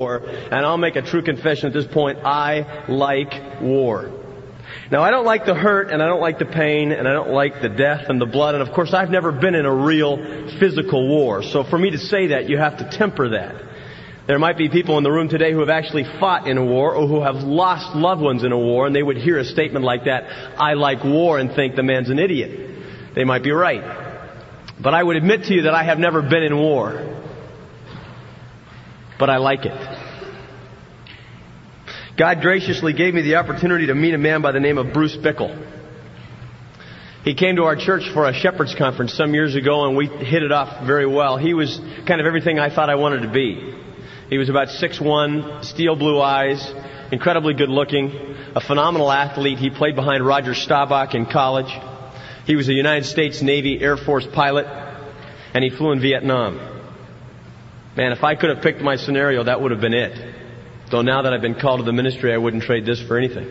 [0.00, 2.20] and I'll make a true confession at this point.
[2.24, 4.10] I like war.
[4.90, 7.32] Now, I don't like the hurt, and I don't like the pain, and I don't
[7.32, 10.16] like the death and the blood, and of course, I've never been in a real
[10.58, 11.42] physical war.
[11.42, 13.62] So for me to say that, you have to temper that.
[14.26, 16.94] There might be people in the room today who have actually fought in a war
[16.94, 19.84] or who have lost loved ones in a war, and they would hear a statement
[19.84, 20.24] like that,
[20.58, 23.14] I like war, and think the man's an idiot.
[23.14, 23.82] They might be right.
[24.80, 27.18] But I would admit to you that I have never been in war.
[29.20, 29.89] But I like it.
[32.20, 35.16] God graciously gave me the opportunity to meet a man by the name of Bruce
[35.16, 35.56] Bickle.
[37.24, 40.42] He came to our church for a shepherd's conference some years ago and we hit
[40.42, 41.38] it off very well.
[41.38, 43.74] He was kind of everything I thought I wanted to be.
[44.28, 46.62] He was about six one, steel blue eyes,
[47.10, 48.10] incredibly good looking,
[48.54, 49.56] a phenomenal athlete.
[49.56, 51.74] He played behind Roger Staubach in college.
[52.44, 54.66] He was a United States Navy Air Force pilot
[55.54, 56.56] and he flew in Vietnam.
[57.96, 60.39] Man, if I could have picked my scenario, that would have been it.
[60.90, 63.48] Though now that I've been called to the ministry, I wouldn't trade this for anything.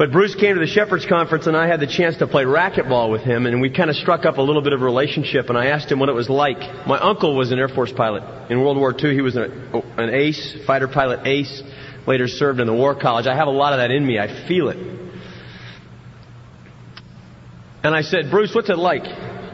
[0.00, 3.10] But Bruce came to the Shepherds Conference and I had the chance to play racquetball
[3.10, 5.58] with him and we kind of struck up a little bit of a relationship and
[5.58, 6.58] I asked him what it was like.
[6.86, 8.22] My uncle was an Air Force pilot.
[8.50, 9.50] In World War II, he was an,
[9.98, 11.62] an ace, fighter pilot ace,
[12.06, 13.26] later served in the War College.
[13.26, 14.18] I have a lot of that in me.
[14.18, 14.78] I feel it.
[17.82, 19.04] And I said, Bruce, what's it like,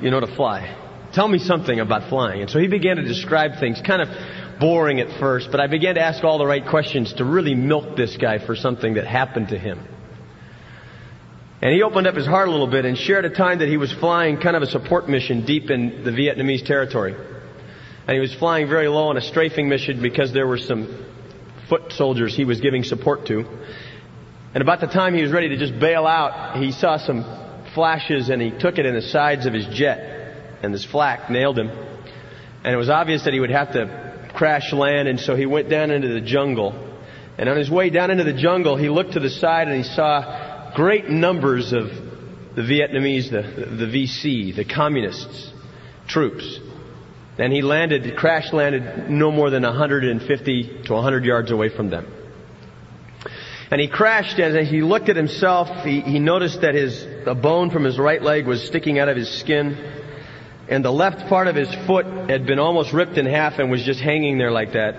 [0.01, 0.77] you know, to fly?
[1.13, 2.43] Tell me something about flying.
[2.43, 4.09] And so he began to describe things, kind of
[4.59, 7.97] boring at first, but I began to ask all the right questions to really milk
[7.97, 9.81] this guy for something that happened to him.
[11.63, 13.77] And he opened up his heart a little bit and shared a time that he
[13.77, 17.15] was flying kind of a support mission deep in the Vietnamese territory.
[17.15, 21.05] And he was flying very low on a strafing mission because there were some
[21.69, 23.45] foot soldiers he was giving support to.
[24.55, 27.25] And about the time he was ready to just bail out, he saw some
[27.75, 30.61] flashes and he took it in the sides of his jet.
[30.63, 31.69] And this flak nailed him.
[31.69, 34.06] And it was obvious that he would have to
[34.37, 36.75] crash land, and so he went down into the jungle.
[37.39, 39.83] And on his way down into the jungle, he looked to the side and he
[39.83, 41.89] saw great numbers of
[42.55, 45.53] the Vietnamese, the, the VC, the communists,
[46.07, 46.61] troops.
[47.39, 52.07] And he landed, crash landed no more than 150 to 100 yards away from them.
[53.71, 57.71] And he crashed as he looked at himself, he, he noticed that his, a bone
[57.71, 60.06] from his right leg was sticking out of his skin
[60.69, 63.85] and the left part of his foot had been almost ripped in half and was
[63.85, 64.97] just hanging there like that.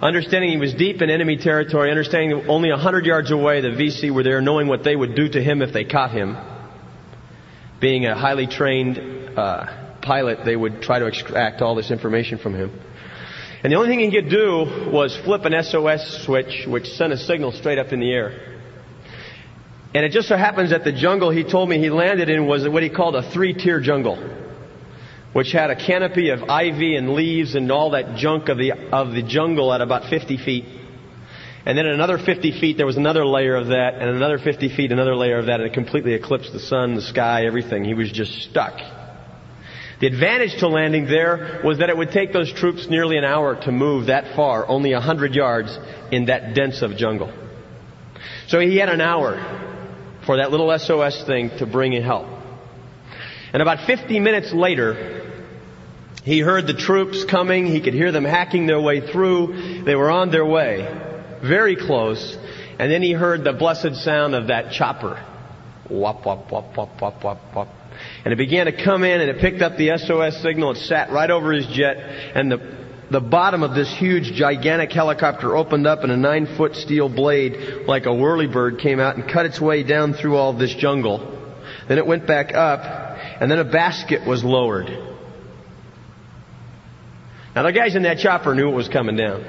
[0.00, 4.12] Understanding he was deep in enemy territory, understanding only a hundred yards away the VC
[4.12, 6.36] were there, knowing what they would do to him if they caught him.
[7.80, 8.98] Being a highly trained
[9.38, 12.72] uh, pilot, they would try to extract all this information from him.
[13.62, 17.16] And the only thing he could do was flip an SOS switch, which sent a
[17.16, 18.58] signal straight up in the air.
[19.94, 22.68] And it just so happens that the jungle he told me he landed in was
[22.68, 24.41] what he called a three-tier jungle
[25.32, 29.12] which had a canopy of ivy and leaves and all that junk of the, of
[29.12, 30.64] the jungle at about 50 feet.
[31.64, 34.90] And then another 50 feet, there was another layer of that, and another 50 feet,
[34.90, 37.84] another layer of that, and it completely eclipsed the sun, the sky, everything.
[37.84, 38.78] He was just stuck.
[40.00, 43.54] The advantage to landing there was that it would take those troops nearly an hour
[43.62, 45.78] to move that far, only a hundred yards
[46.10, 47.32] in that dense of jungle.
[48.48, 49.38] So he had an hour
[50.26, 52.26] for that little SOS thing to bring in help.
[53.52, 55.21] And about 50 minutes later,
[56.22, 57.66] he heard the troops coming.
[57.66, 59.82] He could hear them hacking their way through.
[59.84, 60.86] They were on their way.
[61.42, 62.36] Very close.
[62.78, 65.22] And then he heard the blessed sound of that chopper.
[65.90, 67.68] Wop, wop, wop, wop, wop, wop, wop.
[68.24, 70.72] And it began to come in and it picked up the SOS signal.
[70.72, 71.96] It sat right over his jet
[72.34, 72.76] and the,
[73.10, 77.86] the bottom of this huge gigantic helicopter opened up and a nine foot steel blade
[77.86, 81.52] like a whirlybird came out and cut its way down through all this jungle.
[81.88, 82.80] Then it went back up
[83.40, 85.11] and then a basket was lowered.
[87.54, 89.44] Now the guys in that chopper knew it was coming down.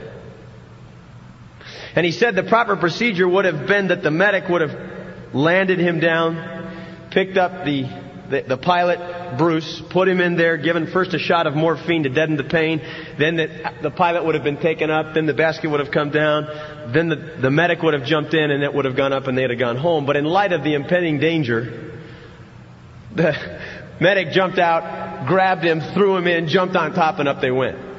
[1.96, 5.80] And he said the proper procedure would have been that the medic would have landed
[5.80, 7.84] him down, picked up the,
[8.30, 12.10] the, the pilot, Bruce, put him in there, given first a shot of morphine to
[12.10, 12.82] deaden the pain,
[13.18, 16.10] then the, the pilot would have been taken up, then the basket would have come
[16.10, 16.46] down,
[16.94, 19.38] then the, the medic would have jumped in and it would have gone up and
[19.38, 20.06] they'd have gone home.
[20.06, 22.00] But in light of the impending danger,
[23.16, 23.36] the
[24.00, 27.93] medic jumped out, grabbed him, threw him in, jumped on top and up they went.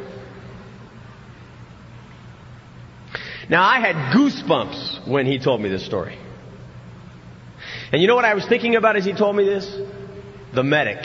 [3.49, 6.19] Now I had goosebumps when he told me this story.
[7.93, 9.70] And you know what I was thinking about as he told me this?
[10.55, 11.05] The medic.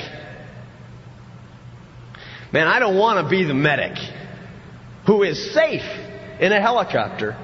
[2.52, 3.98] Man, I don't want to be the medic
[5.06, 5.84] who is safe
[6.40, 7.38] in a helicopter,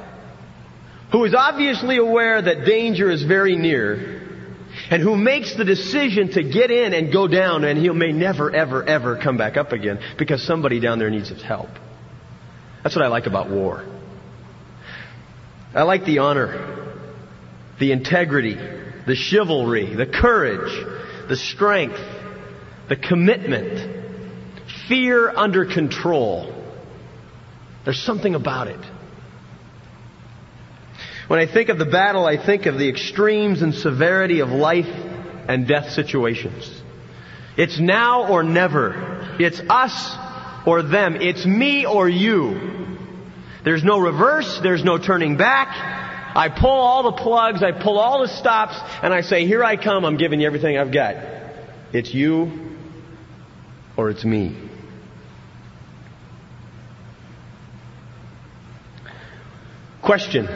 [1.11, 4.21] who is obviously aware that danger is very near,
[4.89, 8.53] and who makes the decision to get in and go down and he may never,
[8.53, 11.69] ever, ever come back up again because somebody down there needs his help.
[12.83, 13.85] That's what I like about war.
[15.75, 16.95] I like the honor,
[17.79, 20.71] the integrity, the chivalry, the courage,
[21.27, 21.99] the strength,
[22.87, 24.05] the commitment,
[24.87, 26.53] fear under control.
[27.83, 28.79] There's something about it.
[31.27, 34.85] When I think of the battle, I think of the extremes and severity of life
[34.85, 36.81] and death situations.
[37.57, 39.35] It's now or never.
[39.39, 40.15] It's us
[40.65, 41.15] or them.
[41.15, 42.84] It's me or you.
[43.65, 44.59] There's no reverse.
[44.61, 45.69] There's no turning back.
[46.35, 47.63] I pull all the plugs.
[47.63, 50.05] I pull all the stops and I say, here I come.
[50.05, 51.15] I'm giving you everything I've got.
[51.91, 52.77] It's you
[53.97, 54.55] or it's me.
[60.03, 60.47] Question.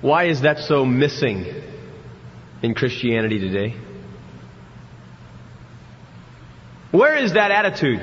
[0.00, 1.44] Why is that so missing
[2.62, 3.76] in Christianity today?
[6.90, 8.00] Where is that attitude?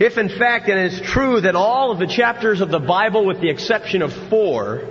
[0.00, 3.26] If in fact and it is true that all of the chapters of the Bible
[3.26, 4.82] with the exception of four,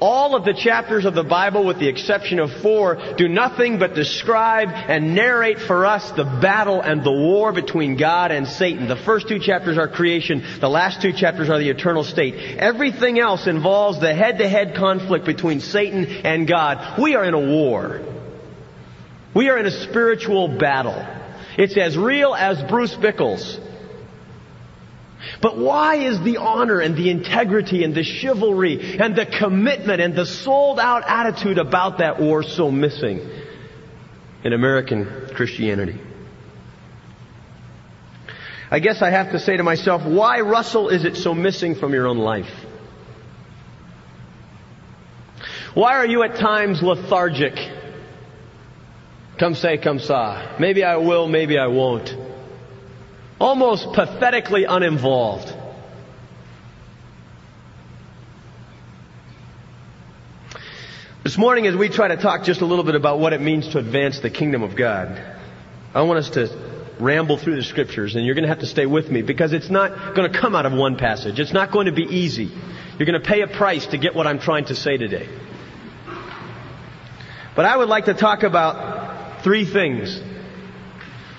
[0.00, 3.94] all of the chapters of the Bible with the exception of four do nothing but
[3.94, 8.86] describe and narrate for us the battle and the war between God and Satan.
[8.86, 12.34] The first two chapters are creation, the last two chapters are the eternal state.
[12.58, 17.00] Everything else involves the head-to-head conflict between Satan and God.
[17.00, 18.02] We are in a war.
[19.32, 21.02] We are in a spiritual battle.
[21.56, 23.69] It's as real as Bruce Bickles.
[25.40, 30.14] But why is the honor and the integrity and the chivalry and the commitment and
[30.14, 33.20] the sold out attitude about that war so missing
[34.44, 36.00] in American Christianity?
[38.70, 41.92] I guess I have to say to myself, why, Russell, is it so missing from
[41.92, 42.50] your own life?
[45.74, 47.54] Why are you at times lethargic?
[49.38, 50.56] Come say, come saw.
[50.58, 52.29] Maybe I will, maybe I won't
[53.40, 55.52] almost pathetically uninvolved.
[61.24, 63.68] This morning, as we try to talk just a little bit about what it means
[63.68, 65.20] to advance the kingdom of God,
[65.94, 68.84] I want us to ramble through the scriptures, and you're going to have to stay
[68.84, 71.38] with me because it's not going to come out of one passage.
[71.40, 72.50] It's not going to be easy.
[72.98, 75.28] You're going to pay a price to get what I'm trying to say today.
[77.56, 80.20] But I would like to talk about three things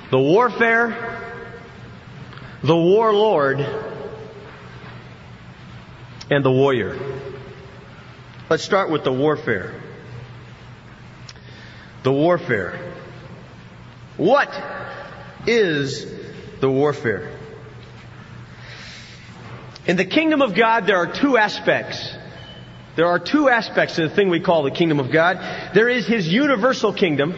[0.10, 1.31] the warfare,
[2.64, 3.60] the warlord
[6.30, 6.98] and the warrior.
[8.50, 9.82] Let's start with the warfare.
[12.04, 12.94] The warfare.
[14.18, 14.50] What
[15.48, 16.06] is
[16.60, 17.32] the warfare?
[19.88, 22.14] In the kingdom of God, there are two aspects.
[22.96, 25.38] There are two aspects to the thing we call the kingdom of God.
[25.74, 27.34] There is His universal kingdom,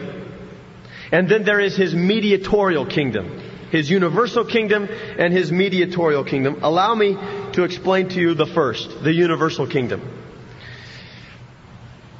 [1.10, 3.40] and then there is His mediatorial kingdom
[3.74, 4.88] his universal kingdom
[5.18, 6.62] and his mediatorial kingdom.
[6.62, 7.14] Allow me
[7.54, 10.00] to explain to you the first, the universal kingdom.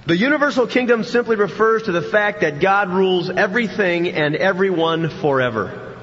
[0.07, 5.97] The universal kingdom simply refers to the fact that God rules everything and everyone forever.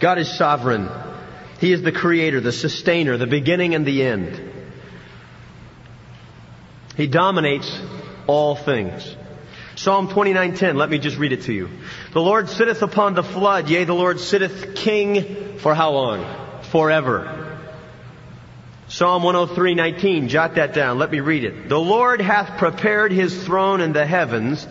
[0.00, 0.88] God is sovereign.
[1.60, 4.40] He is the creator, the sustainer, the beginning and the end.
[6.96, 7.78] He dominates
[8.26, 9.16] all things.
[9.76, 11.68] Psalm 29:10, let me just read it to you.
[12.14, 16.24] The Lord sitteth upon the flood, yea, the Lord sitteth king for how long?
[16.70, 17.58] Forever.
[18.86, 21.68] Psalm 103:19, jot that down, let me read it.
[21.68, 24.64] The Lord hath prepared his throne in the heavens,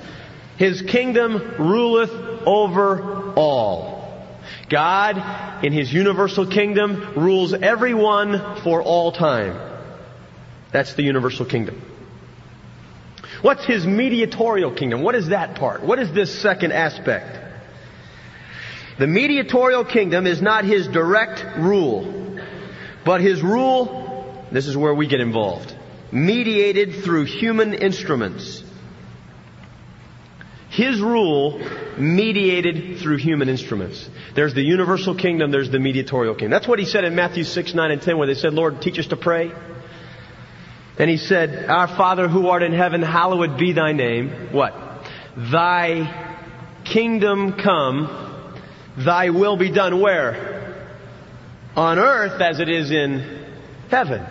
[0.55, 2.11] his kingdom ruleth
[2.45, 4.25] over all.
[4.69, 9.59] God, in his universal kingdom, rules everyone for all time.
[10.71, 11.81] That's the universal kingdom.
[13.41, 15.01] What's his mediatorial kingdom?
[15.01, 15.83] What is that part?
[15.83, 17.42] What is this second aspect?
[18.99, 22.37] The mediatorial kingdom is not his direct rule,
[23.05, 25.75] but his rule, this is where we get involved,
[26.11, 28.63] mediated through human instruments.
[30.69, 31.59] His rule
[31.97, 34.09] mediated through human instruments.
[34.35, 36.51] There's the universal kingdom, there's the mediatorial kingdom.
[36.51, 38.97] That's what he said in Matthew 6, 9, and 10 where they said, Lord, teach
[38.97, 39.51] us to pray.
[40.97, 44.49] And he said, Our Father who art in heaven, hallowed be thy name.
[44.51, 44.73] What?
[45.35, 46.35] Thy
[46.83, 48.32] kingdom come,
[48.97, 50.87] thy will be done where?
[51.75, 53.47] On earth as it is in
[53.89, 54.25] heaven.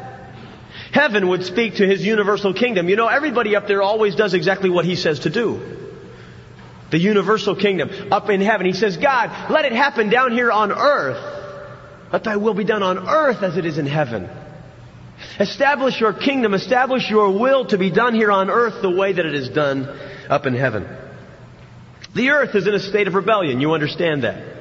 [0.93, 2.89] Heaven would speak to his universal kingdom.
[2.89, 5.79] You know, everybody up there always does exactly what he says to do.
[6.91, 8.67] The universal kingdom up in heaven.
[8.67, 11.41] He says, God, let it happen down here on earth.
[12.13, 14.29] Let thy will be done on earth as it is in heaven.
[15.41, 19.25] Establish your kingdom, establish your will to be done here on earth the way that
[19.25, 19.89] it is done
[20.29, 20.87] up in heaven.
[22.15, 23.61] The earth is in a state of rebellion.
[23.61, 24.52] You understand that.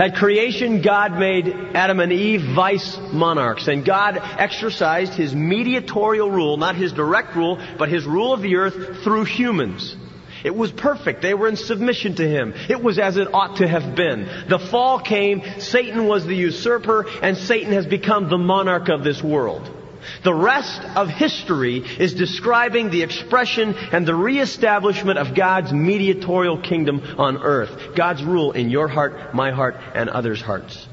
[0.00, 6.56] At creation, God made Adam and Eve vice monarchs, and God exercised his mediatorial rule,
[6.56, 9.94] not his direct rule, but his rule of the earth through humans.
[10.42, 11.20] It was perfect.
[11.20, 12.54] They were in submission to him.
[12.70, 14.26] It was as it ought to have been.
[14.48, 19.22] The fall came, Satan was the usurper, and Satan has become the monarch of this
[19.22, 19.70] world.
[20.24, 27.02] The rest of history is describing the expression and the reestablishment of God's mediatorial kingdom
[27.18, 27.94] on earth.
[27.94, 30.86] God's rule in your heart, my heart, and others' hearts.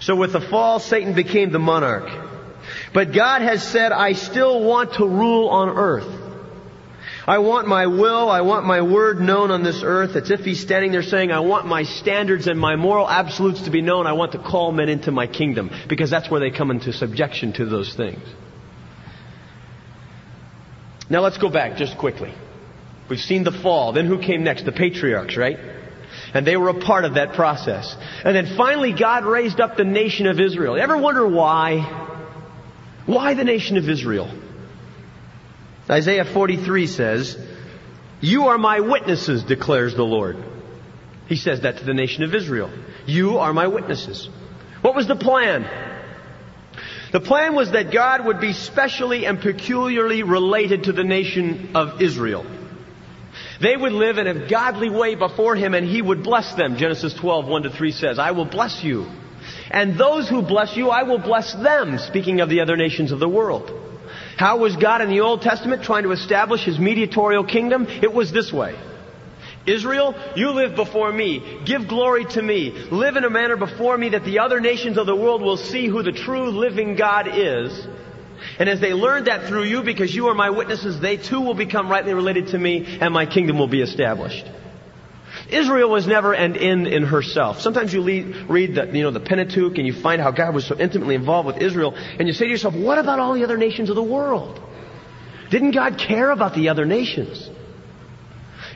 [0.00, 2.10] So with the fall, Satan became the monarch.
[2.92, 6.19] But God has said, I still want to rule on earth.
[7.26, 10.16] I want my will, I want my word known on this earth.
[10.16, 13.70] It's if he's standing there saying, I want my standards and my moral absolutes to
[13.70, 14.06] be known.
[14.06, 15.70] I want to call men into my kingdom.
[15.88, 18.22] Because that's where they come into subjection to those things.
[21.10, 22.32] Now let's go back just quickly.
[23.08, 23.92] We've seen the fall.
[23.92, 24.64] Then who came next?
[24.64, 25.58] The patriarchs, right?
[26.32, 27.96] And they were a part of that process.
[28.24, 30.76] And then finally God raised up the nation of Israel.
[30.76, 31.80] You ever wonder why?
[33.06, 34.30] Why the nation of Israel?
[35.90, 37.36] Isaiah 43 says,
[38.20, 40.36] You are my witnesses, declares the Lord.
[41.26, 42.70] He says that to the nation of Israel.
[43.06, 44.28] You are my witnesses.
[44.82, 45.64] What was the plan?
[47.12, 52.00] The plan was that God would be specially and peculiarly related to the nation of
[52.00, 52.46] Israel.
[53.60, 56.76] They would live in a godly way before Him and He would bless them.
[56.76, 59.06] Genesis 12, 1 to 3 says, I will bless you.
[59.70, 63.18] And those who bless you, I will bless them, speaking of the other nations of
[63.18, 63.79] the world.
[64.40, 67.86] How was God in the Old Testament trying to establish His mediatorial kingdom?
[67.86, 68.74] It was this way.
[69.66, 71.60] Israel, you live before me.
[71.66, 72.70] Give glory to me.
[72.90, 75.88] Live in a manner before me that the other nations of the world will see
[75.88, 77.86] who the true living God is.
[78.58, 81.52] And as they learn that through you, because you are my witnesses, they too will
[81.52, 84.46] become rightly related to me, and my kingdom will be established.
[85.52, 87.60] Israel was never an end in herself.
[87.60, 90.78] Sometimes you read the, you know, the Pentateuch and you find how God was so
[90.78, 93.90] intimately involved with Israel and you say to yourself, what about all the other nations
[93.90, 94.60] of the world?
[95.50, 97.50] Didn't God care about the other nations?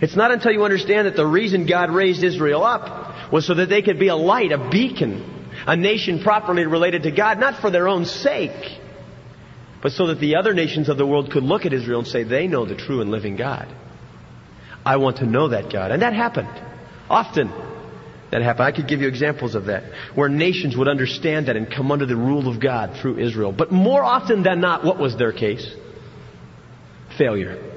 [0.01, 3.69] It's not until you understand that the reason God raised Israel up was so that
[3.69, 7.71] they could be a light, a beacon, a nation properly related to God, not for
[7.71, 8.81] their own sake,
[9.83, 12.25] but so that the other nations of the world could look at Israel and say,
[12.25, 13.69] they know the true and living God.
[14.85, 15.91] I want to know that God.
[15.91, 16.49] And that happened.
[17.09, 17.53] Often
[18.31, 18.67] that happened.
[18.67, 22.07] I could give you examples of that, where nations would understand that and come under
[22.07, 23.53] the rule of God through Israel.
[23.53, 25.67] But more often than not, what was their case?
[27.17, 27.73] Failure.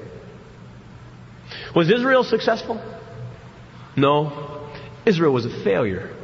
[1.74, 2.82] Was Israel successful?
[3.96, 4.68] No.
[5.06, 6.14] Israel was a failure.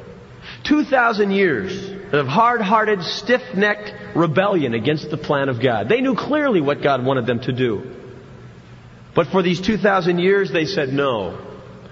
[0.64, 5.88] 2,000 years of hard-hearted, stiff-necked rebellion against the plan of God.
[5.88, 7.94] They knew clearly what God wanted them to do.
[9.14, 11.38] But for these 2,000 years, they said no.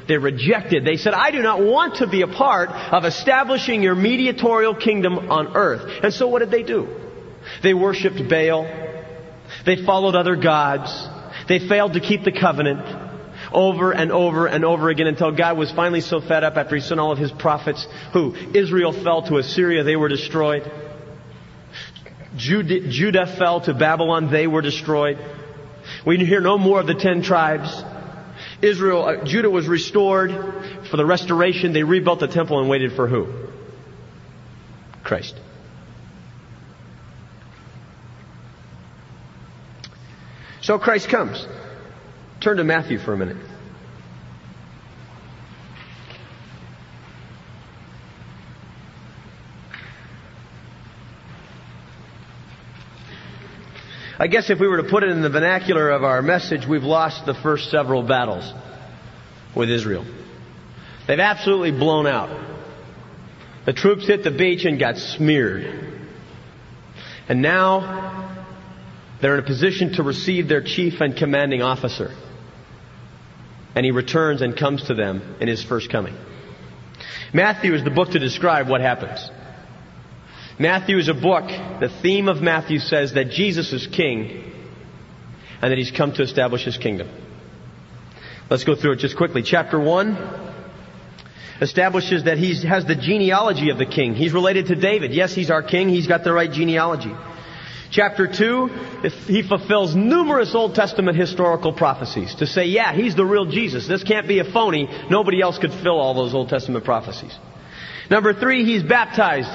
[0.09, 0.85] They rejected.
[0.85, 5.31] They said, I do not want to be a part of establishing your mediatorial kingdom
[5.31, 6.01] on earth.
[6.03, 6.89] And so what did they do?
[7.63, 8.65] They worshiped Baal.
[9.65, 10.91] They followed other gods.
[11.49, 12.81] They failed to keep the covenant
[13.53, 16.81] over and over and over again until God was finally so fed up after he
[16.81, 20.71] sent all of his prophets who Israel fell to Assyria, they were destroyed.
[22.37, 25.19] Judah, Judah fell to Babylon, they were destroyed.
[26.05, 27.85] We hear no more of the ten tribes.
[28.61, 30.31] Israel, uh, Judah was restored
[30.91, 31.73] for the restoration.
[31.73, 33.49] They rebuilt the temple and waited for who?
[35.05, 35.37] Christ.
[40.61, 41.47] So Christ comes.
[42.41, 43.37] Turn to Matthew for a minute.
[54.23, 56.85] I guess if we were to put it in the vernacular of our message, we've
[56.85, 58.49] lost the first several battles
[59.53, 60.07] with Israel.
[61.09, 62.31] They've absolutely blown out.
[63.67, 66.05] The troops hit the beach and got smeared.
[67.29, 68.47] And now
[69.21, 72.15] they're in a position to receive their chief and commanding officer.
[73.75, 76.15] And he returns and comes to them in his first coming.
[77.35, 79.29] Matthew is the book to describe what happens.
[80.63, 81.49] Matthew is a book.
[81.81, 84.45] The theme of Matthew says that Jesus is king
[85.61, 87.09] and that he's come to establish his kingdom.
[88.49, 89.43] Let's go through it just quickly.
[89.43, 90.17] Chapter 1
[91.61, 94.15] establishes that he has the genealogy of the king.
[94.15, 95.13] He's related to David.
[95.13, 95.89] Yes, he's our king.
[95.89, 97.13] He's got the right genealogy.
[97.91, 98.67] Chapter 2,
[99.27, 103.89] he fulfills numerous Old Testament historical prophecies to say, yeah, he's the real Jesus.
[103.89, 104.89] This can't be a phony.
[105.11, 107.37] Nobody else could fill all those Old Testament prophecies.
[108.09, 109.51] Number three, he's baptized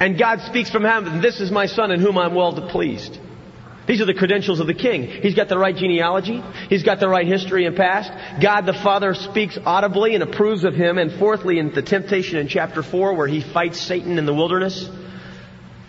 [0.00, 3.18] and God speaks from heaven, this is my son in whom I'm well pleased.
[3.86, 5.04] These are the credentials of the king.
[5.06, 6.42] He's got the right genealogy.
[6.68, 8.10] He's got the right history and past.
[8.42, 10.98] God the Father speaks audibly and approves of him.
[10.98, 14.90] And fourthly, in the temptation in chapter 4 where he fights Satan in the wilderness,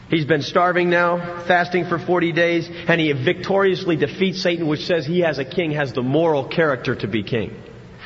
[0.09, 5.05] he's been starving now, fasting for 40 days, and he victoriously defeats Satan, which says
[5.05, 7.63] he has a king, has the moral character to be king.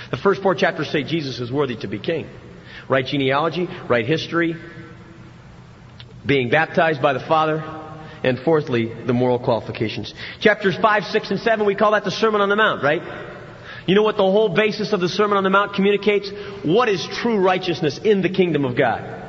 [0.09, 2.29] The first four chapters say Jesus is worthy to be king.
[2.87, 4.55] Right genealogy, right history,
[6.25, 7.79] being baptized by the Father,
[8.23, 10.13] and fourthly, the moral qualifications.
[10.39, 13.01] Chapters 5, 6, and 7, we call that the Sermon on the Mount, right?
[13.87, 16.31] You know what the whole basis of the Sermon on the Mount communicates?
[16.63, 19.19] What is true righteousness in the kingdom of God?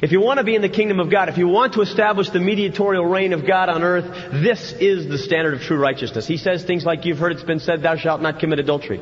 [0.00, 2.30] If you want to be in the kingdom of God, if you want to establish
[2.30, 6.26] the mediatorial reign of God on earth, this is the standard of true righteousness.
[6.26, 9.00] He says things like, you've heard it's been said, thou shalt not commit adultery.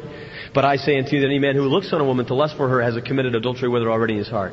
[0.52, 2.57] But I say unto you that any man who looks on a woman to lust
[2.57, 4.52] for her has committed adultery with her already in his heart.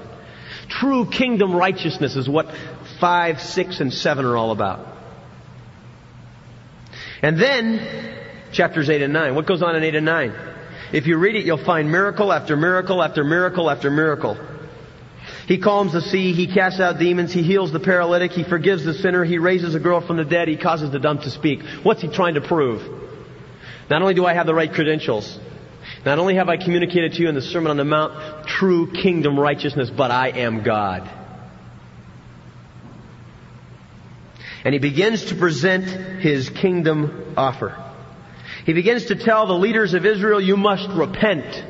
[0.70, 2.54] True kingdom righteousness is what
[3.00, 4.86] 5, 6, and 7 are all about.
[7.22, 8.16] And then,
[8.52, 9.36] chapters 8 and 9.
[9.36, 10.34] What goes on in 8 and 9?
[10.94, 14.38] If you read it, you'll find miracle after miracle after miracle after miracle.
[15.48, 18.94] He calms the sea, he casts out demons, he heals the paralytic, he forgives the
[18.94, 21.62] sinner, he raises a girl from the dead, he causes the dumb to speak.
[21.84, 22.82] What's he trying to prove?
[23.90, 25.40] Not only do I have the right credentials,
[26.06, 29.39] not only have I communicated to you in the Sermon on the Mount true kingdom
[29.39, 31.10] righteousness, but I am God.
[34.63, 37.84] And he begins to present his kingdom offer.
[38.66, 41.63] He begins to tell the leaders of Israel, you must repent.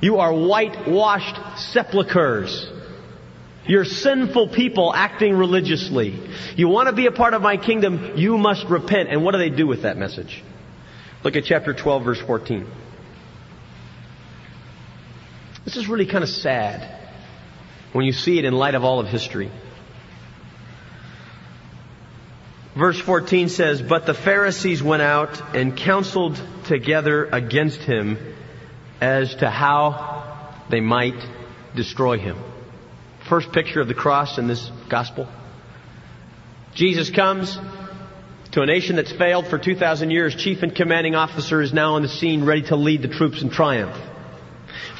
[0.00, 1.36] You are whitewashed
[1.72, 2.70] sepulchres.
[3.66, 6.18] You're sinful people acting religiously.
[6.56, 9.08] You want to be a part of my kingdom, you must repent.
[9.08, 10.42] And what do they do with that message?
[11.22, 12.66] Look at chapter 12 verse 14.
[15.64, 17.00] This is really kind of sad
[17.92, 19.50] when you see it in light of all of history.
[22.76, 28.18] Verse 14 says, But the Pharisees went out and counseled together against him
[29.00, 31.24] as to how they might
[31.74, 32.36] destroy him.
[33.28, 35.28] First picture of the cross in this gospel.
[36.74, 37.56] Jesus comes
[38.50, 40.34] to a nation that's failed for 2,000 years.
[40.34, 43.50] Chief and commanding officer is now on the scene ready to lead the troops in
[43.50, 43.96] triumph.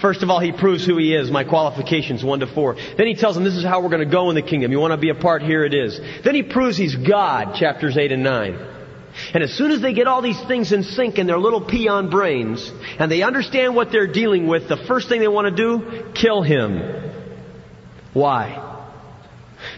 [0.00, 2.76] First of all, he proves who he is, my qualifications, one to four.
[2.96, 4.72] Then he tells them this is how we're going to go in the kingdom.
[4.72, 6.00] You want to be a part, here it is.
[6.22, 8.70] Then he proves he's God, chapters 8 and 9.
[9.32, 12.10] And as soon as they get all these things in sync in their little peon
[12.10, 16.12] brains, and they understand what they're dealing with, the first thing they want to do,
[16.14, 17.12] kill him.
[18.12, 18.72] Why?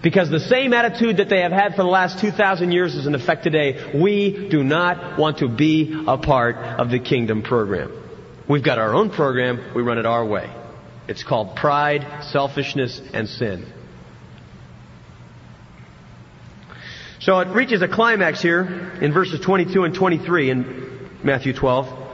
[0.02, 3.14] Because the same attitude that they have had for the last 2,000 years is in
[3.14, 3.92] effect today.
[3.94, 8.05] We do not want to be a part of the kingdom program.
[8.48, 10.48] We've got our own program, we run it our way.
[11.08, 13.66] It's called pride, selfishness, and sin.
[17.18, 22.04] So it reaches a climax here in verses 22 and 23 in Matthew 12.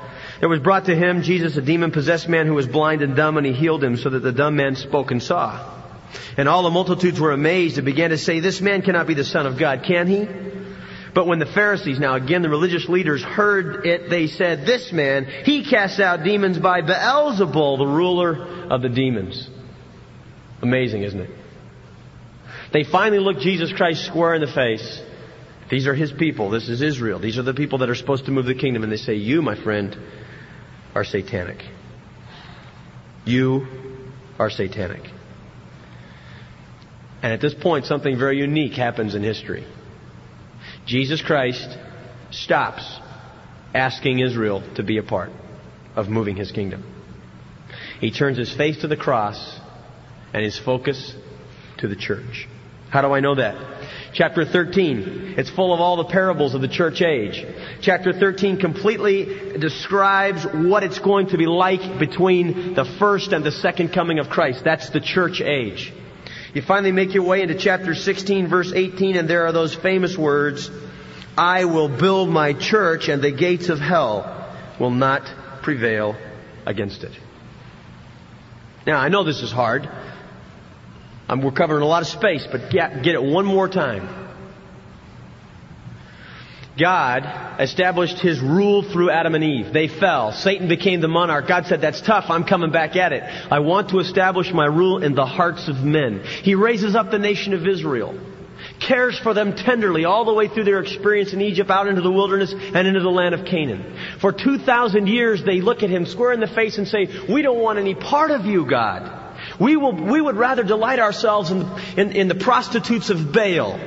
[0.41, 3.37] There was brought to him, Jesus, a demon possessed man who was blind and dumb,
[3.37, 5.61] and he healed him so that the dumb man spoke and saw.
[6.37, 9.25] And all the multitudes were amazed and began to say, This man cannot be the
[9.25, 10.27] Son of God, can he?
[11.15, 15.27] But when the Pharisees, now again the religious leaders, heard it, they said, This man,
[15.45, 19.49] he casts out demons by Beelzebul, the ruler of the demons.
[20.63, 21.31] Amazing, isn't it?
[22.73, 25.03] They finally look Jesus Christ square in the face.
[25.71, 26.51] These are his people.
[26.51, 27.19] This is Israel.
[27.19, 28.83] These are the people that are supposed to move the kingdom.
[28.83, 29.97] And they say, You, my friend,
[30.95, 31.63] are satanic.
[33.25, 33.67] You
[34.39, 35.03] are satanic.
[37.23, 39.67] And at this point, something very unique happens in history.
[40.87, 41.79] Jesus Christ
[42.31, 42.99] stops
[43.75, 45.31] asking Israel to be a part
[45.95, 46.85] of moving his kingdom.
[48.01, 49.59] He turns his face to the cross
[50.33, 51.15] and his focus
[51.79, 52.49] to the church.
[52.91, 53.57] How do I know that?
[54.13, 55.35] Chapter 13.
[55.39, 57.43] It's full of all the parables of the church age.
[57.81, 63.53] Chapter 13 completely describes what it's going to be like between the first and the
[63.53, 64.63] second coming of Christ.
[64.65, 65.91] That's the church age.
[66.55, 70.17] You finally make your way into chapter 16 verse 18 and there are those famous
[70.19, 70.71] words,
[71.37, 75.23] I will build my church and the gates of hell will not
[75.63, 76.15] prevail
[76.67, 77.13] against it.
[78.87, 79.89] Now I know this is hard.
[81.35, 84.07] We're covering a lot of space, but get, get it one more time.
[86.83, 89.73] God established His rule through Adam and Eve.
[89.73, 90.33] They fell.
[90.33, 91.47] Satan became the monarch.
[91.47, 92.25] God said, that's tough.
[92.29, 93.23] I'm coming back at it.
[93.53, 96.25] I want to establish my rule in the hearts of men.
[96.25, 98.19] He raises up the nation of Israel.
[98.81, 102.11] Cares for them tenderly all the way through their experience in Egypt, out into the
[102.11, 103.97] wilderness, and into the land of Canaan.
[104.21, 107.61] For 2,000 years, they look at Him square in the face and say, we don't
[107.61, 109.21] want any part of you, God.
[109.61, 111.63] We will, we would rather delight ourselves in,
[111.97, 113.79] in, in the prostitutes of Baal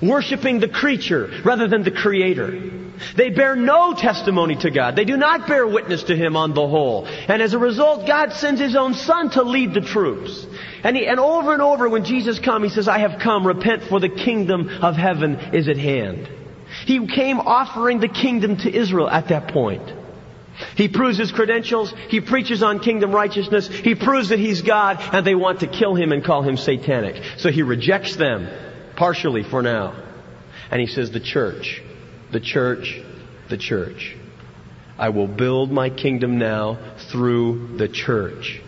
[0.00, 2.70] worshiping the creature rather than the creator.
[3.16, 4.96] They bear no testimony to God.
[4.96, 7.06] They do not bear witness to Him on the whole.
[7.06, 10.46] And as a result, God sends His own Son to lead the troops.
[10.84, 13.84] And, he, and over and over when Jesus comes, He says, I have come, repent
[13.84, 16.28] for the kingdom of heaven is at hand.
[16.86, 19.92] He came offering the kingdom to Israel at that point.
[20.76, 21.92] He proves his credentials.
[22.08, 23.68] He preaches on kingdom righteousness.
[23.68, 27.22] He proves that he's God and they want to kill him and call him satanic.
[27.38, 28.48] So he rejects them
[29.02, 30.00] partially for now.
[30.70, 31.82] And he says the church,
[32.30, 33.00] the church,
[33.50, 34.14] the church.
[34.96, 38.60] I will build my kingdom now through the church.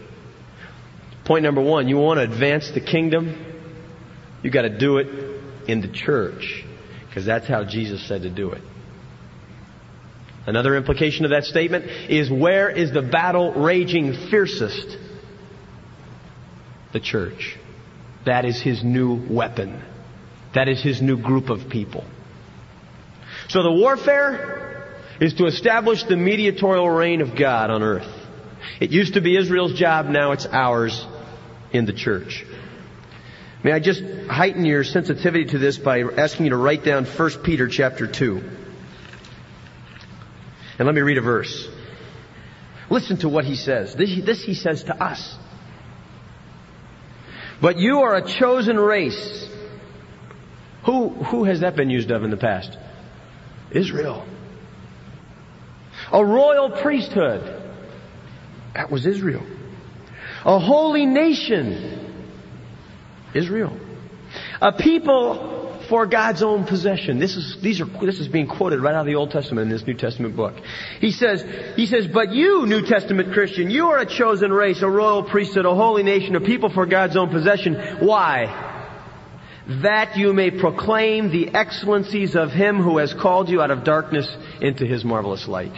[1.25, 3.47] Point number one, you want to advance the kingdom?
[4.43, 5.07] You gotta do it
[5.69, 6.65] in the church.
[7.09, 8.63] Because that's how Jesus said to do it.
[10.49, 14.99] Another implication of that statement is where is the battle raging fiercest?
[16.93, 17.57] The church.
[18.27, 19.94] That is his new weapon.
[20.55, 22.05] That is his new group of people.
[23.49, 28.09] So the warfare is to establish the mediatorial reign of God on earth.
[28.81, 31.07] It used to be Israel's job, now it's ours
[31.73, 32.45] in the church.
[33.63, 37.31] May I just heighten your sensitivity to this by asking you to write down 1
[37.43, 38.43] Peter chapter 2.
[40.79, 41.69] And let me read a verse.
[42.91, 43.95] Listen to what he says.
[43.95, 45.37] This, this he says to us.
[47.61, 49.49] But you are a chosen race.
[50.87, 52.77] Who, who has that been used of in the past?
[53.71, 54.27] Israel.
[56.13, 57.63] A royal priesthood.
[58.75, 59.43] That was Israel.
[60.45, 62.13] A holy nation.
[63.35, 63.79] Israel.
[64.61, 65.53] A people
[65.89, 67.19] for God's own possession.
[67.19, 69.69] This is, these are, this is being quoted right out of the Old Testament in
[69.71, 70.55] this New Testament book.
[71.01, 71.45] He says,
[71.77, 75.67] he says, but you, New Testament Christian, you are a chosen race, a royal priesthood,
[75.67, 77.75] a holy nation, a people for God's own possession.
[78.01, 78.74] Why?
[79.67, 84.29] That you may proclaim the excellencies of Him who has called you out of darkness
[84.61, 85.73] into His marvelous light.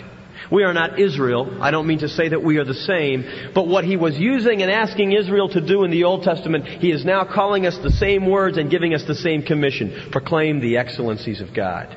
[0.50, 1.58] We are not Israel.
[1.60, 4.62] I don't mean to say that we are the same, but what he was using
[4.62, 7.90] and asking Israel to do in the Old Testament, he is now calling us the
[7.90, 10.10] same words and giving us the same commission.
[10.12, 11.96] Proclaim the excellencies of God.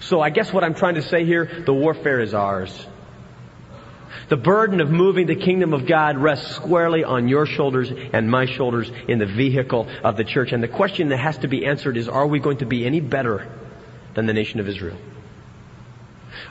[0.00, 2.86] So I guess what I'm trying to say here, the warfare is ours.
[4.28, 8.46] The burden of moving the kingdom of God rests squarely on your shoulders and my
[8.46, 10.52] shoulders in the vehicle of the church.
[10.52, 13.00] And the question that has to be answered is, are we going to be any
[13.00, 13.50] better
[14.14, 14.96] than the nation of Israel?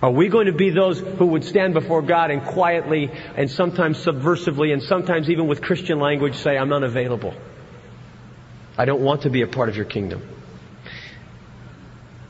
[0.01, 4.03] Are we going to be those who would stand before God and quietly and sometimes
[4.03, 7.33] subversively and sometimes even with Christian language say, I'm unavailable.
[8.77, 10.27] I don't want to be a part of your kingdom.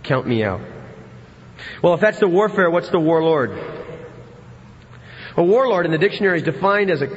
[0.04, 0.62] Count me out.
[1.82, 3.85] Well, if that's the warfare, what's the warlord?
[5.38, 7.08] A warlord in the dictionary is defined as a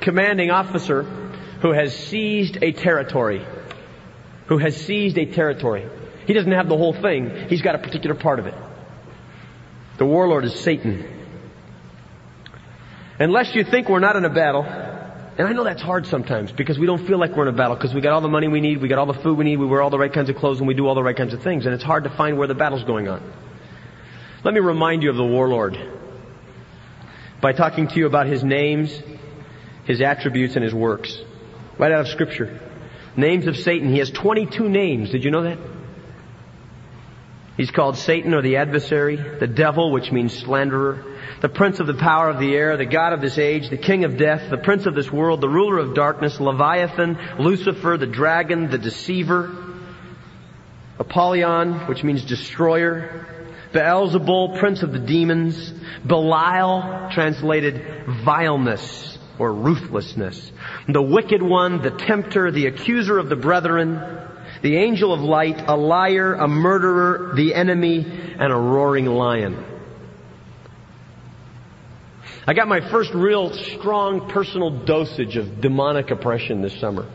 [0.00, 1.02] commanding officer
[1.62, 3.46] who has seized a territory.
[4.46, 5.88] Who has seized a territory.
[6.26, 7.48] He doesn't have the whole thing.
[7.48, 8.54] He's got a particular part of it.
[9.98, 11.06] The warlord is Satan.
[13.18, 16.78] Unless you think we're not in a battle, and I know that's hard sometimes because
[16.78, 18.60] we don't feel like we're in a battle because we got all the money we
[18.60, 20.36] need, we got all the food we need, we wear all the right kinds of
[20.36, 22.38] clothes, and we do all the right kinds of things, and it's hard to find
[22.38, 23.22] where the battle's going on.
[24.42, 25.78] Let me remind you of the warlord
[27.40, 29.02] by talking to you about his names,
[29.84, 31.18] his attributes, and his works.
[31.78, 32.60] Right out of scripture.
[33.16, 33.90] Names of Satan.
[33.90, 35.10] He has 22 names.
[35.10, 35.58] Did you know that?
[37.56, 41.04] He's called Satan or the adversary, the devil, which means slanderer,
[41.42, 44.04] the prince of the power of the air, the god of this age, the king
[44.04, 48.70] of death, the prince of this world, the ruler of darkness, Leviathan, Lucifer, the dragon,
[48.70, 49.54] the deceiver,
[50.98, 53.26] Apollyon, which means destroyer,
[53.72, 55.72] Beelzebul, prince of the demons,
[56.06, 60.52] Belial, translated vileness or ruthlessness,
[60.88, 63.94] the wicked one, the tempter, the accuser of the brethren,
[64.62, 69.64] the angel of light, a liar, a murderer, the enemy, and a roaring lion.
[72.46, 77.08] I got my first real strong personal dosage of demonic oppression this summer.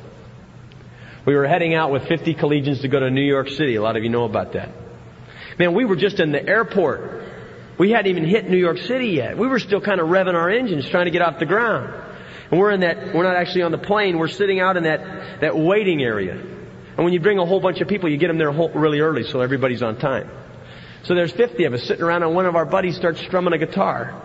[1.25, 3.75] We were heading out with 50 collegians to go to New York City.
[3.75, 4.84] A lot of you know about that.
[5.57, 7.23] Man, we were just in the airport.
[7.77, 9.37] We hadn't even hit New York City yet.
[9.37, 11.93] We were still kind of revving our engines trying to get off the ground.
[12.51, 15.41] And we're in that, we're not actually on the plane, we're sitting out in that,
[15.41, 16.33] that waiting area.
[16.33, 19.23] And when you bring a whole bunch of people, you get them there really early
[19.23, 20.29] so everybody's on time.
[21.03, 23.57] So there's 50 of us sitting around and one of our buddies starts strumming a
[23.57, 24.21] guitar.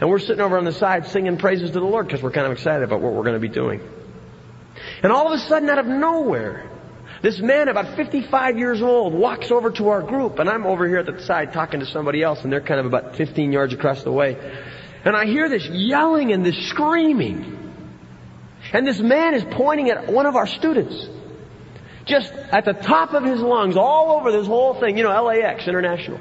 [0.00, 2.46] And we're sitting over on the side singing praises to the Lord because we're kind
[2.46, 3.80] of excited about what we're going to be doing.
[5.02, 6.68] And all of a sudden out of nowhere,
[7.22, 10.98] this man about 55 years old walks over to our group and I'm over here
[10.98, 14.02] at the side talking to somebody else and they're kind of about 15 yards across
[14.02, 14.36] the way.
[15.04, 17.58] And I hear this yelling and this screaming.
[18.72, 21.08] And this man is pointing at one of our students.
[22.06, 25.68] Just at the top of his lungs, all over this whole thing, you know, LAX
[25.68, 26.18] International.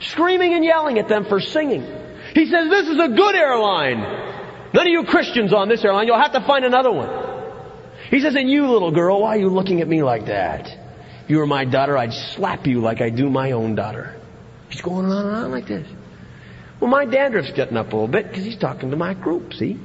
[0.00, 1.82] Screaming and yelling at them for singing.
[2.34, 4.00] He says, this is a good airline.
[4.74, 7.21] None of you Christians on this airline, you'll have to find another one.
[8.12, 10.68] He says, and you little girl, why are you looking at me like that?
[11.24, 14.20] If you were my daughter, I'd slap you like I do my own daughter.
[14.68, 15.88] He's going on and on like this.
[16.78, 19.80] Well, my dandruff's getting up a little bit because he's talking to my group, see?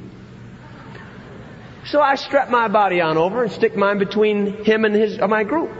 [1.86, 5.28] So I strap my body on over and stick mine between him and his, uh,
[5.30, 5.72] my group.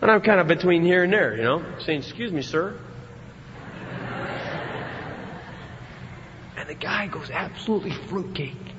[0.00, 2.80] And I'm kind of between here and there, you know, saying, excuse me, sir.
[6.56, 8.69] And the guy goes absolutely fruitcake.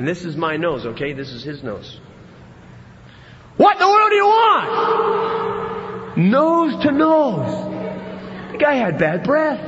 [0.00, 1.12] And this is my nose, okay?
[1.12, 2.00] This is his nose.
[3.58, 6.16] What in the world do you want?
[6.16, 7.52] Nose to nose.
[8.52, 9.60] The guy had bad breath.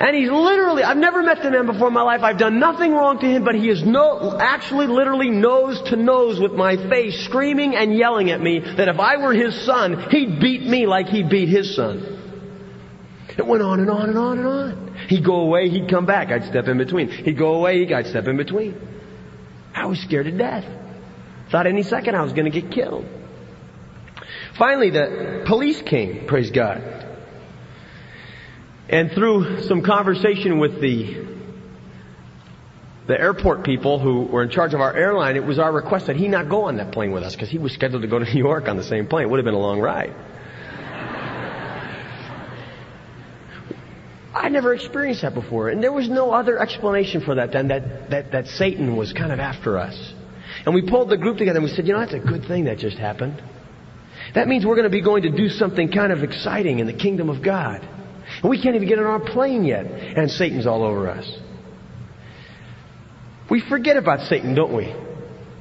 [0.00, 2.24] And he's literally, I've never met the man before in my life.
[2.24, 6.40] I've done nothing wrong to him, but he is no, actually literally nose to nose
[6.40, 10.40] with my face, screaming and yelling at me that if I were his son, he'd
[10.40, 12.17] beat me like he beat his son.
[13.38, 14.96] It went on and on and on and on.
[15.08, 17.08] He'd go away, he'd come back, I'd step in between.
[17.08, 18.76] He'd go away, I'd step in between.
[19.74, 20.64] I was scared to death.
[21.50, 23.06] Thought any second I was gonna get killed.
[24.58, 26.82] Finally, the police came, praise God.
[28.88, 31.28] And through some conversation with the
[33.06, 36.16] the airport people who were in charge of our airline, it was our request that
[36.16, 38.24] he not go on that plane with us because he was scheduled to go to
[38.34, 39.26] New York on the same plane.
[39.26, 40.14] It would have been a long ride.
[44.38, 48.10] I never experienced that before, and there was no other explanation for that than that,
[48.10, 50.12] that, that Satan was kind of after us.
[50.64, 52.64] And we pulled the group together and we said, you know, that's a good thing
[52.64, 53.42] that just happened.
[54.34, 56.92] That means we're going to be going to do something kind of exciting in the
[56.92, 57.80] kingdom of God.
[58.42, 59.86] And we can't even get on our plane yet.
[59.86, 61.30] And Satan's all over us.
[63.50, 64.94] We forget about Satan, don't we?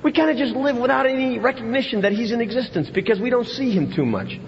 [0.04, 3.48] We kind of just live without any recognition that he's in existence because we don't
[3.48, 4.40] see him too much.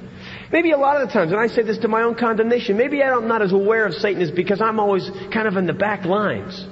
[0.52, 3.04] Maybe a lot of the times, and I say this to my own condemnation, maybe
[3.04, 6.06] I'm not as aware of Satan as because I'm always kind of in the back
[6.06, 6.66] lines.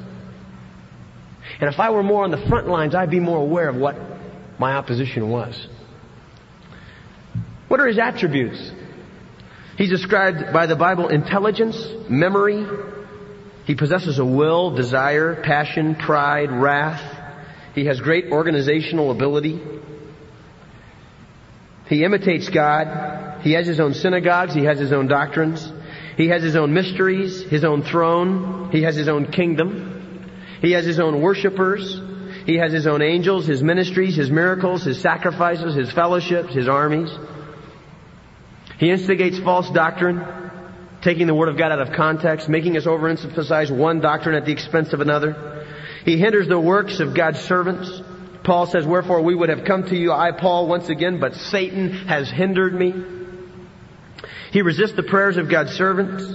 [1.60, 3.96] And if I were more on the front lines, I'd be more aware of what
[4.60, 5.68] my opposition was.
[7.68, 8.72] What are his attributes?
[9.78, 11.78] He's described by the Bible intelligence,
[12.10, 12.66] memory.
[13.66, 17.16] He possesses a will, desire, passion, pride, wrath.
[17.76, 19.62] He has great organizational ability.
[21.88, 23.37] He imitates God.
[23.42, 24.54] He has his own synagogues.
[24.54, 25.72] He has his own doctrines.
[26.18, 28.72] He has his own mysteries, his own throne.
[28.72, 30.32] He has his own kingdom.
[30.62, 32.02] He has his own worshippers.
[32.46, 37.12] He has his own angels, his ministries, his miracles, his sacrifices, his fellowships, his armies.
[38.80, 40.24] He instigates false doctrine,
[41.02, 44.52] taking the Word of God out of context, making us overemphasize one doctrine at the
[44.52, 45.66] expense of another.
[46.06, 48.02] He hinders the works of God's servants.
[48.44, 51.92] Paul says, wherefore we would have come to you, I Paul, once again, but Satan
[52.08, 52.94] has hindered me.
[54.52, 56.26] He resists the prayers of God's servants.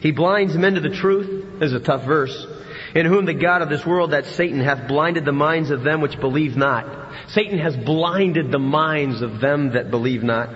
[0.00, 1.58] He blinds men to the truth.
[1.58, 2.46] This is a tough verse.
[2.94, 6.00] In whom the God of this world, that Satan, hath blinded the minds of them
[6.00, 6.86] which believe not.
[7.28, 10.50] Satan has blinded the minds of them that believe not.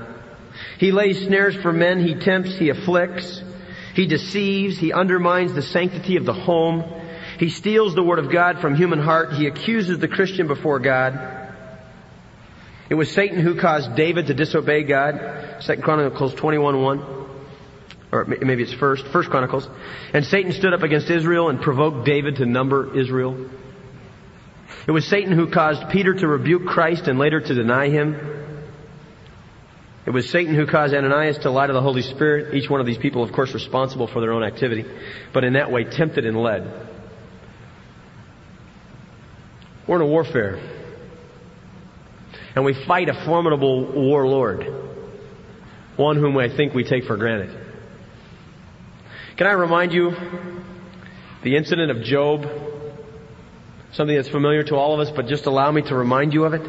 [0.78, 3.42] He lays snares for men, he tempts, he afflicts,
[3.94, 6.84] he deceives, he undermines the sanctity of the home,
[7.38, 11.45] he steals the word of God from human heart, he accuses the Christian before God.
[12.88, 15.56] It was Satan who caused David to disobey God.
[15.60, 17.26] Second Chronicles 21:1.
[18.12, 19.68] Or maybe it's first, First Chronicles.
[20.12, 23.36] And Satan stood up against Israel and provoked David to number Israel.
[24.86, 28.16] It was Satan who caused Peter to rebuke Christ and later to deny him.
[30.06, 32.54] It was Satan who caused Ananias to lie to the Holy Spirit.
[32.54, 34.84] Each one of these people, of course, responsible for their own activity,
[35.32, 36.70] but in that way tempted and led.
[39.88, 40.60] We're in a warfare.
[42.56, 44.66] And we fight a formidable warlord.
[45.96, 47.56] One whom I think we take for granted.
[49.36, 50.16] Can I remind you
[51.42, 52.46] the incident of Job?
[53.92, 56.54] Something that's familiar to all of us, but just allow me to remind you of
[56.54, 56.68] it.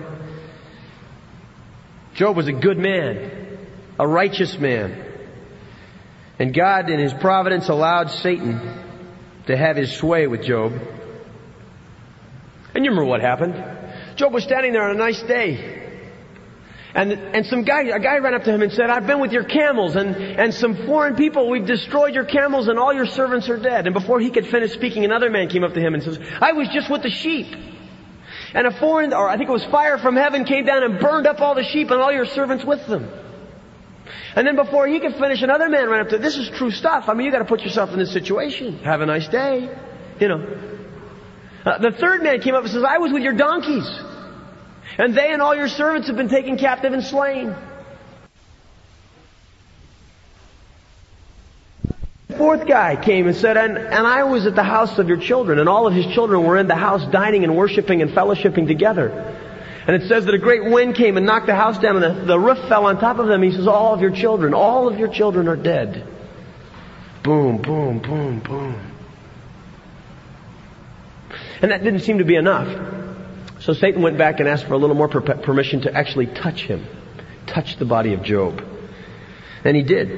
[2.13, 3.57] Job was a good man,
[3.97, 5.03] a righteous man.
[6.39, 8.85] And God in His providence allowed Satan
[9.47, 10.73] to have his sway with Job.
[12.75, 13.55] And you remember what happened?
[14.17, 15.83] Job was standing there on a nice day.
[16.93, 19.31] And, and some guy, a guy ran up to him and said, I've been with
[19.31, 23.47] your camels and, and some foreign people, we've destroyed your camels and all your servants
[23.49, 23.85] are dead.
[23.85, 26.53] And before he could finish speaking, another man came up to him and says, I
[26.53, 27.55] was just with the sheep.
[28.55, 31.27] And a foreign, or I think it was fire from heaven came down and burned
[31.27, 33.07] up all the sheep and all your servants with them.
[34.35, 37.09] And then before he could finish, another man ran up to, this is true stuff.
[37.09, 38.79] I mean, you gotta put yourself in this situation.
[38.79, 39.69] Have a nice day.
[40.19, 40.76] You know.
[41.67, 43.85] Uh, the third man came up and says, I was with your donkeys.
[44.97, 47.53] And they and all your servants have been taken captive and slain.
[52.29, 55.17] The fourth guy came and said, and, and I was at the house of your
[55.17, 58.65] children, and all of his children were in the house dining and worshiping and fellowshipping
[58.65, 59.09] together.
[59.87, 62.25] And it says that a great wind came and knocked the house down, and the,
[62.27, 63.43] the roof fell on top of them.
[63.43, 66.07] He says, all of your children, all of your children are dead.
[67.23, 68.96] Boom, boom, boom, boom.
[71.61, 72.67] And that didn't seem to be enough.
[73.59, 76.61] So Satan went back and asked for a little more per- permission to actually touch
[76.61, 76.85] him,
[77.47, 78.63] touch the body of Job.
[79.63, 80.09] And he did.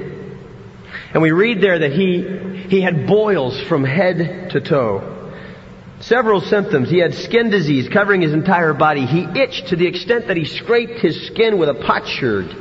[1.13, 5.15] And we read there that he, he had boils from head to toe.
[6.01, 6.89] Several symptoms.
[6.89, 9.05] He had skin disease covering his entire body.
[9.05, 12.55] He itched to the extent that he scraped his skin with a potsherd.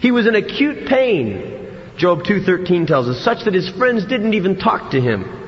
[0.00, 1.56] He was in acute pain.
[1.96, 5.47] Job 2.13 tells us, such that his friends didn't even talk to him.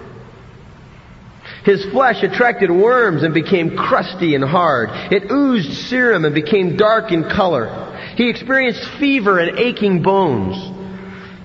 [1.64, 4.88] His flesh attracted worms and became crusty and hard.
[5.12, 8.12] It oozed serum and became dark in color.
[8.16, 10.56] He experienced fever and aching bones.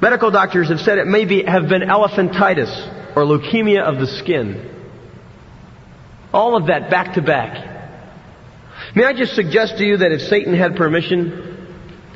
[0.01, 4.71] Medical doctors have said it may be, have been elephantitis or leukemia of the skin.
[6.33, 7.73] All of that back to back.
[8.95, 11.67] May I just suggest to you that if Satan had permission,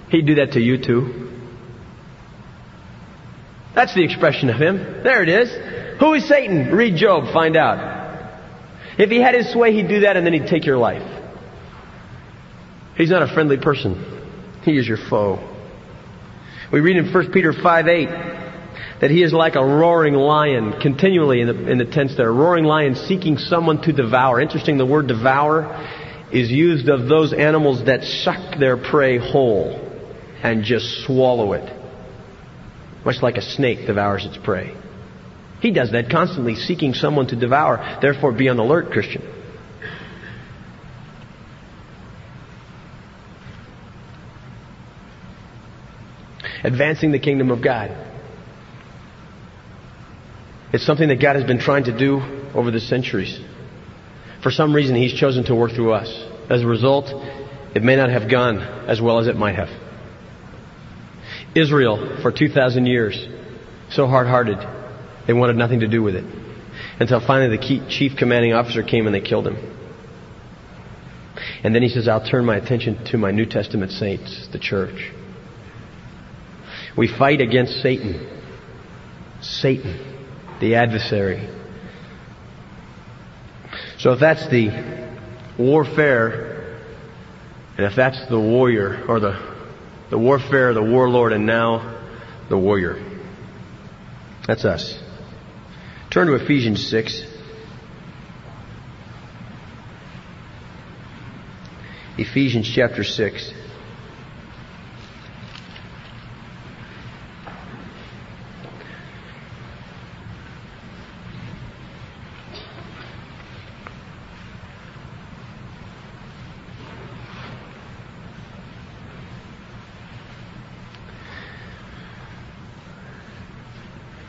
[0.09, 1.29] he'd do that to you too.
[3.75, 5.03] That's the expression of him.
[5.03, 5.49] There it is.
[5.99, 6.71] Who is Satan?
[6.71, 7.99] Read Job, find out.
[8.97, 11.03] If he had his way, he'd do that and then he'd take your life.
[12.95, 14.05] He's not a friendly person.
[14.63, 15.39] He is your foe.
[16.71, 18.07] We read in 1 Peter 5 8
[19.01, 22.33] that he is like a roaring lion, continually in the, in the tense there, a
[22.33, 24.41] roaring lion seeking someone to devour.
[24.41, 25.63] Interesting, the word devour
[26.31, 29.79] is used of those animals that suck their prey whole
[30.43, 31.73] and just swallow it.
[33.05, 34.75] Much like a snake devours its prey.
[35.61, 37.99] He does that constantly, seeking someone to devour.
[38.01, 39.21] Therefore, be on alert, Christian.
[46.63, 47.91] advancing the kingdom of God.
[50.71, 52.19] It's something that God has been trying to do
[52.53, 53.39] over the centuries.
[54.43, 56.09] For some reason, He's chosen to work through us.
[56.49, 57.07] As a result,
[57.75, 59.69] it may not have gone as well as it might have.
[61.55, 63.27] Israel, for 2,000 years,
[63.89, 64.57] so hard-hearted,
[65.29, 66.25] they wanted nothing to do with it.
[66.99, 69.57] Until finally the chief commanding officer came and they killed him.
[71.63, 75.11] And then he says, I'll turn my attention to my New Testament saints, the church.
[76.97, 78.27] We fight against Satan.
[79.39, 79.99] Satan,
[80.61, 81.47] the adversary.
[83.99, 84.71] So if that's the
[85.59, 86.79] warfare,
[87.77, 89.67] and if that's the warrior, or the,
[90.09, 92.03] the warfare, the warlord, and now
[92.49, 92.97] the warrior,
[94.47, 95.03] that's us.
[96.09, 97.23] Turn to Ephesians 6.
[102.17, 103.53] Ephesians chapter 6.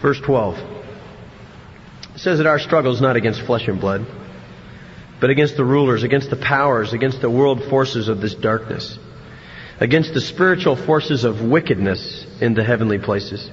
[0.03, 0.80] Verse 12.
[2.21, 4.07] Says that our struggle is not against flesh and blood,
[5.23, 8.99] but against the rulers, against the powers, against the world forces of this darkness,
[9.81, 13.51] against the spiritual forces of wickedness in the heavenly places.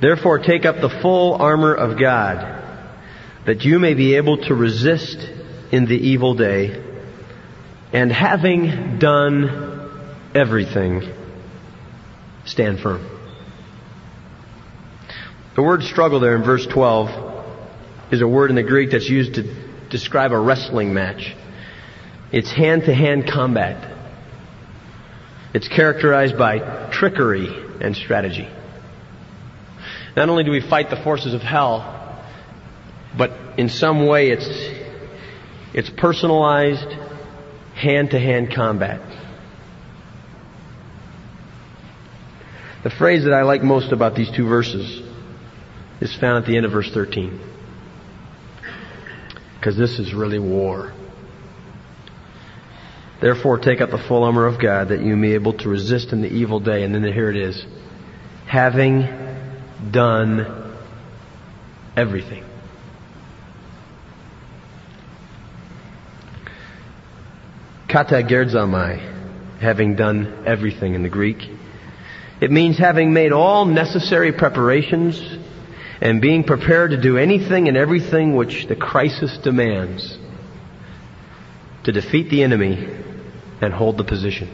[0.00, 2.38] Therefore take up the full armor of God,
[3.46, 5.18] that you may be able to resist
[5.70, 6.82] in the evil day,
[7.92, 11.02] and having done everything,
[12.46, 13.08] stand firm.
[15.54, 17.29] The word struggle there in verse 12
[18.10, 19.42] is a word in the Greek that's used to
[19.88, 21.34] describe a wrestling match.
[22.32, 23.98] It's hand to hand combat.
[25.52, 27.48] It's characterized by trickery
[27.80, 28.48] and strategy.
[30.16, 32.24] Not only do we fight the forces of hell,
[33.16, 34.48] but in some way it's,
[35.74, 36.92] it's personalized
[37.74, 39.00] hand to hand combat.
[42.82, 45.02] The phrase that I like most about these two verses
[46.00, 47.49] is found at the end of verse 13.
[49.60, 50.94] Because this is really war.
[53.20, 56.12] Therefore, take up the full armor of God that you may be able to resist
[56.12, 56.82] in the evil day.
[56.82, 57.64] And then here it is.
[58.46, 59.06] Having
[59.92, 60.74] done
[61.96, 62.44] everything.
[67.90, 71.38] katergazomai, having done everything in the Greek.
[72.40, 75.20] It means having made all necessary preparations
[76.00, 80.18] and being prepared to do anything and everything which the crisis demands
[81.84, 82.88] to defeat the enemy
[83.60, 84.48] and hold the position.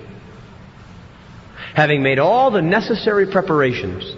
[1.74, 4.14] Having made all the necessary preparations,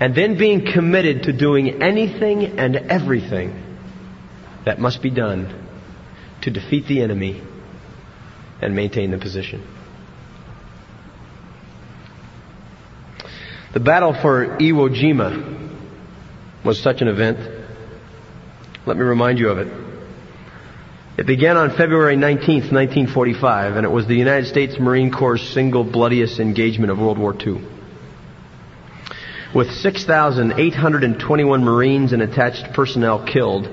[0.00, 3.62] and then being committed to doing anything and everything
[4.64, 5.68] that must be done
[6.42, 7.42] to defeat the enemy
[8.60, 9.62] and maintain the position.
[13.74, 15.68] The battle for Iwo Jima
[16.64, 17.40] was such an event.
[18.86, 19.66] Let me remind you of it.
[21.18, 25.82] It began on February 19, 1945, and it was the United States Marine Corps' single
[25.82, 27.62] bloodiest engagement of World War II.
[29.52, 33.68] With 6,821 Marines and attached personnel killed,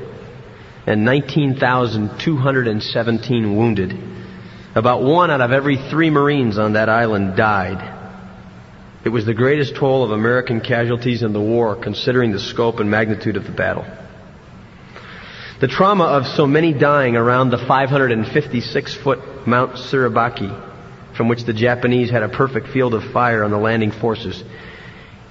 [0.88, 3.96] and 19,217 wounded,
[4.74, 8.01] about one out of every three Marines on that island died.
[9.04, 12.90] It was the greatest toll of American casualties in the war, considering the scope and
[12.90, 13.86] magnitude of the battle.
[15.60, 21.54] The trauma of so many dying around the 556 foot Mount Suribachi, from which the
[21.54, 24.44] Japanese had a perfect field of fire on the landing forces,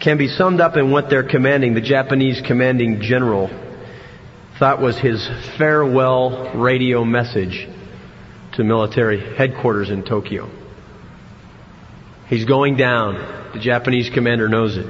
[0.01, 3.49] can be summed up in what their commanding, the Japanese commanding general,
[4.59, 7.69] thought was his farewell radio message
[8.53, 10.51] to military headquarters in Tokyo.
[12.31, 13.51] He's going down.
[13.53, 14.87] The Japanese commander knows it.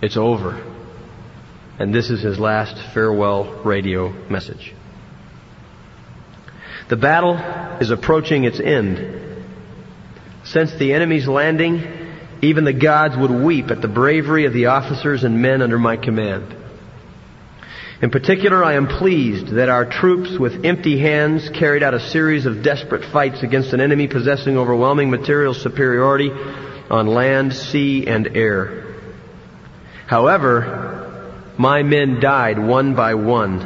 [0.00, 0.64] It's over.
[1.78, 4.74] And this is his last farewell radio message.
[6.88, 7.36] The battle
[7.78, 9.44] is approaching its end.
[10.44, 11.82] Since the enemy's landing,
[12.40, 15.98] even the gods would weep at the bravery of the officers and men under my
[15.98, 16.56] command.
[18.02, 22.44] In particular, I am pleased that our troops with empty hands carried out a series
[22.44, 26.30] of desperate fights against an enemy possessing overwhelming material superiority
[26.90, 28.96] on land, sea, and air.
[30.06, 33.60] However, my men died one by one,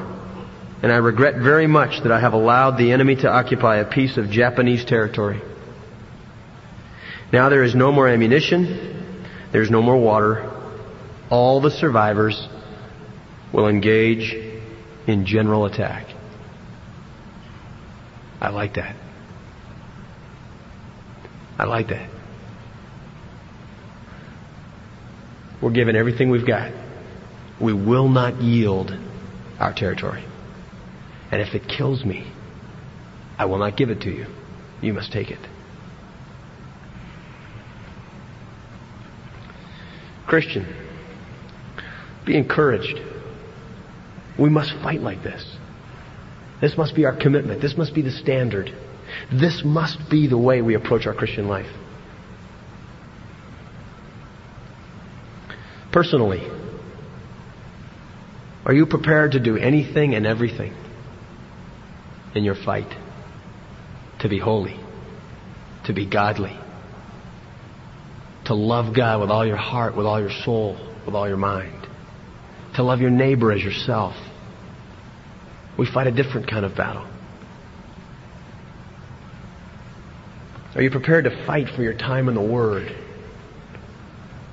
[0.81, 4.17] and I regret very much that I have allowed the enemy to occupy a piece
[4.17, 5.43] of Japanese territory.
[7.33, 10.49] Now there is no more ammunition, there's no more water.
[11.31, 12.49] All the survivors
[13.53, 14.35] will engage
[15.07, 16.07] in general attack.
[18.41, 18.97] I like that.
[21.59, 22.09] I like that.
[25.61, 26.73] We're given everything we've got
[27.61, 28.97] we will not yield
[29.59, 30.25] our territory.
[31.31, 32.33] And if it kills me,
[33.39, 34.27] I will not give it to you.
[34.81, 35.39] You must take it.
[40.27, 40.67] Christian,
[42.25, 42.99] be encouraged.
[44.41, 45.45] We must fight like this.
[46.63, 47.61] This must be our commitment.
[47.61, 48.71] This must be the standard.
[49.31, 51.71] This must be the way we approach our Christian life.
[55.93, 56.41] Personally,
[58.65, 60.73] are you prepared to do anything and everything
[62.35, 62.95] in your fight
[64.21, 64.79] to be holy,
[65.87, 66.57] to be godly,
[68.45, 71.89] to love God with all your heart, with all your soul, with all your mind,
[72.77, 74.15] to love your neighbor as yourself?
[75.81, 77.07] We fight a different kind of battle.
[80.75, 82.95] Are you prepared to fight for your time in the Word?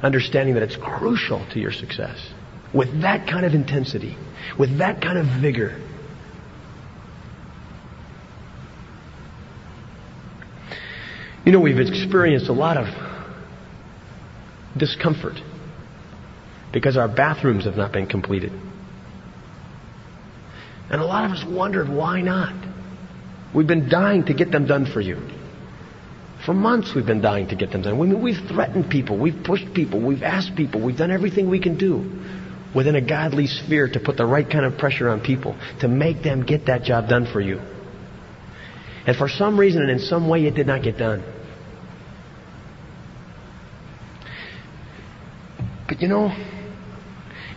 [0.02, 2.30] Understanding that it's crucial to your success
[2.74, 4.16] with that kind of intensity,
[4.58, 5.78] with that kind of vigor.
[11.46, 12.88] You know, we've experienced a lot of
[14.78, 15.42] discomfort
[16.72, 18.54] because our bathrooms have not been completed.
[20.90, 22.56] And a lot of us wondered why not.
[23.54, 25.22] We've been dying to get them done for you.
[26.46, 27.98] For months we've been dying to get them done.
[27.98, 31.78] We we've threatened people, we've pushed people, we've asked people, we've done everything we can
[31.78, 32.22] do
[32.76, 36.22] within a godly sphere to put the right kind of pressure on people to make
[36.22, 37.60] them get that job done for you.
[39.08, 41.24] And for some reason and in some way it did not get done.
[45.88, 46.30] But you know,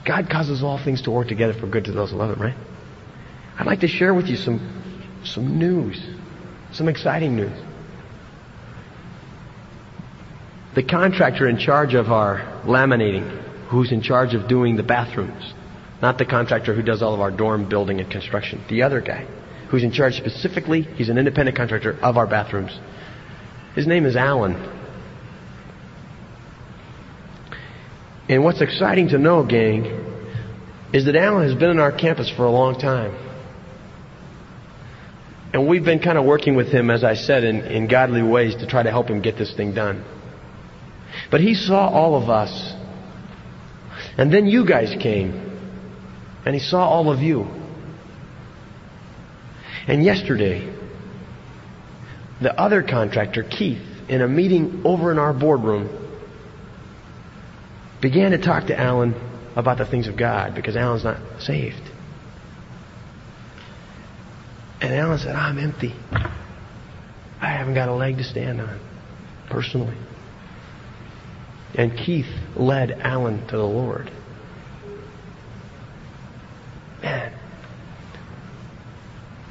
[0.07, 2.57] God causes all things to work together for good to those who love Him, right?
[3.61, 6.03] I'd like to share with you some, some news,
[6.73, 7.53] some exciting news.
[10.75, 13.29] The contractor in charge of our laminating
[13.69, 15.53] who's in charge of doing the bathrooms.
[16.01, 18.65] Not the contractor who does all of our dorm building and construction.
[18.71, 19.27] The other guy
[19.69, 22.73] who's in charge specifically, he's an independent contractor of our bathrooms.
[23.75, 24.55] His name is Alan.
[28.27, 29.85] And what's exciting to know, gang,
[30.95, 33.27] is that Alan has been in our campus for a long time.
[35.53, 38.55] And we've been kind of working with him, as I said, in, in godly ways
[38.57, 40.05] to try to help him get this thing done.
[41.31, 42.75] But he saw all of us
[44.17, 45.47] and then you guys came.
[46.45, 47.47] And he saw all of you.
[49.87, 50.73] And yesterday,
[52.41, 55.89] the other contractor, Keith, in a meeting over in our boardroom,
[58.01, 59.15] began to talk to Alan
[59.57, 61.83] about the things of God because Alan's not saved.
[64.81, 65.95] And Alan said, I'm empty.
[67.41, 68.81] I haven't got a leg to stand on,
[69.51, 69.97] personally.
[71.75, 72.27] And Keith
[72.57, 74.11] led Alan to the Lord.
[77.03, 77.33] Man,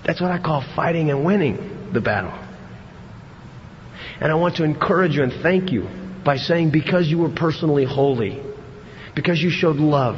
[0.06, 2.34] that's what I call fighting and winning the battle.
[4.20, 5.88] And I want to encourage you and thank you
[6.26, 8.42] by saying because you were personally holy,
[9.16, 10.18] because you showed love,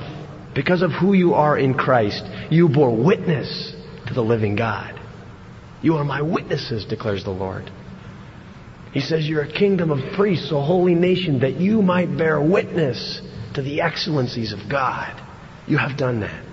[0.56, 3.74] because of who you are in Christ, you bore witness
[4.08, 5.01] to the living God.
[5.82, 7.72] You are my witnesses, declares the Lord.
[8.94, 13.22] He says you're a kingdom of priests, a holy nation, that you might bear witness
[13.56, 15.20] to the excellencies of God.
[15.68, 16.44] You have done that.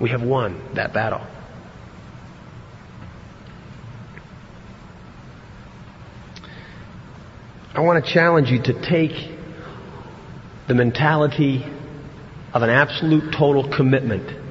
[0.00, 1.26] We have won that battle.
[7.72, 9.12] I want to challenge you to take
[10.66, 11.64] the mentality
[12.52, 14.49] of an absolute total commitment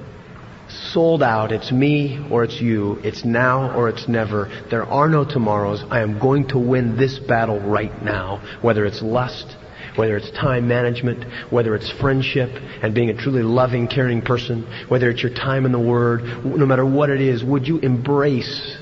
[0.94, 1.52] sold out.
[1.52, 3.00] It's me or it's you.
[3.04, 4.50] It's now or it's never.
[4.70, 5.84] There are no tomorrows.
[5.90, 8.42] I am going to win this battle right now.
[8.62, 9.56] Whether it's lust,
[9.96, 12.50] whether it's time management, whether it's friendship
[12.82, 16.66] and being a truly loving, caring person, whether it's your time in the Word, no
[16.66, 18.78] matter what it is, would you embrace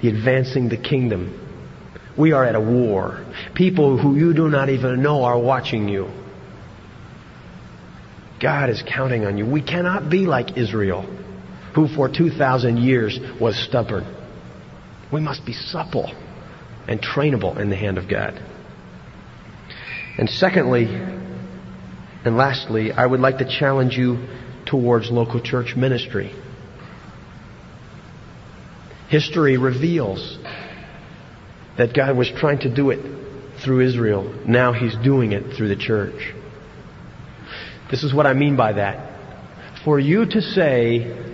[0.00, 1.42] the advancing the kingdom?
[2.16, 3.24] We are at a war.
[3.54, 6.10] People who you do not even know are watching you.
[8.40, 9.46] God is counting on you.
[9.46, 11.06] We cannot be like Israel,
[11.76, 14.06] who for 2,000 years was stubborn.
[15.12, 16.10] We must be supple
[16.88, 18.42] and trainable in the hand of God.
[20.16, 24.26] And secondly, and lastly, I would like to challenge you
[24.64, 26.34] towards local church ministry.
[29.10, 30.38] History reveals
[31.76, 33.00] that God was trying to do it
[33.62, 34.34] through Israel.
[34.46, 36.32] Now He's doing it through the church.
[37.90, 39.12] This is what I mean by that.
[39.84, 41.25] For you to say,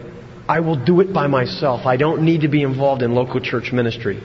[0.48, 3.72] I will do it by myself, I don't need to be involved in local church
[3.72, 4.20] ministry,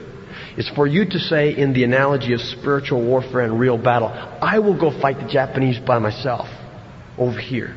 [0.56, 4.58] It's for you to say, in the analogy of spiritual warfare and real battle, I
[4.58, 6.48] will go fight the Japanese by myself
[7.16, 7.76] over here.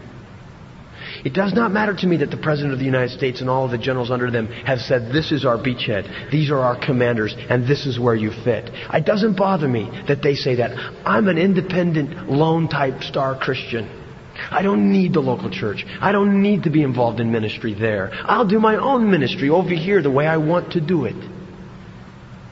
[1.24, 3.66] It does not matter to me that the President of the United States and all
[3.66, 7.36] of the generals under them have said, this is our beachhead, these are our commanders,
[7.38, 8.72] and this is where you fit.
[8.92, 10.72] It doesn't bother me that they say that.
[11.06, 14.01] I'm an independent, lone type star Christian.
[14.50, 15.86] I don't need the local church.
[16.00, 18.12] I don't need to be involved in ministry there.
[18.14, 21.16] I'll do my own ministry over here the way I want to do it.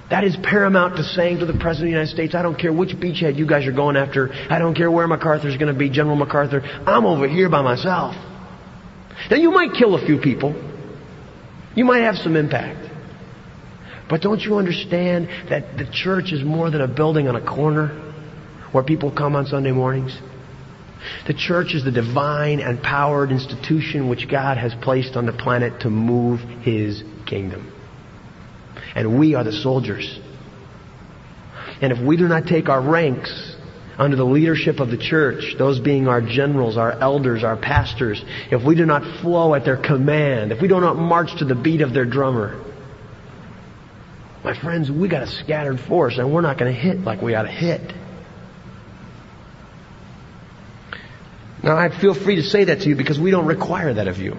[0.10, 2.74] That is paramount to saying to the President of the United States, I don't care
[2.74, 4.32] which beachhead you guys are going after.
[4.50, 6.62] I don't care where MacArthur's going to be, General MacArthur.
[6.62, 8.16] I'm over here by myself.
[9.30, 10.56] Now you might kill a few people.
[11.76, 12.88] You might have some impact.
[14.10, 17.90] But don't you understand that the church is more than a building on a corner
[18.72, 20.18] where people come on Sunday mornings?
[21.28, 25.82] The church is the divine and powered institution which God has placed on the planet
[25.82, 27.72] to move His kingdom.
[28.96, 30.20] And we are the soldiers.
[31.82, 33.56] And if we do not take our ranks
[33.98, 38.64] under the leadership of the church, those being our generals, our elders, our pastors, if
[38.64, 41.82] we do not flow at their command, if we do not march to the beat
[41.82, 42.64] of their drummer,
[44.44, 47.36] my friends, we got a scattered force and we're not going to hit like we
[47.36, 47.82] ought to hit.
[51.64, 54.18] Now, I feel free to say that to you because we don't require that of
[54.18, 54.38] you.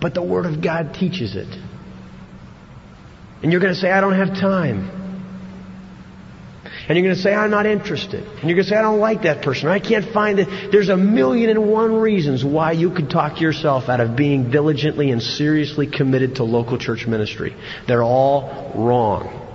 [0.00, 1.48] But the Word of God teaches it.
[3.42, 4.98] And you're going to say, I don't have time.
[6.88, 8.24] And you're going to say, I'm not interested.
[8.24, 9.68] And you're going to say, I don't like that person.
[9.68, 10.72] I can't find it.
[10.72, 15.10] There's a million and one reasons why you could talk yourself out of being diligently
[15.10, 17.54] and seriously committed to local church ministry.
[17.86, 19.46] They're all wrong.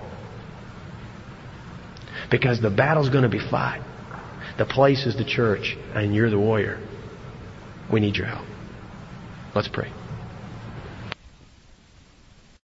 [2.29, 3.81] Because the battle's going to be fought.
[4.57, 6.79] The place is the church, and you're the warrior.
[7.93, 8.47] We need your help.
[9.53, 10.02] Let's pray.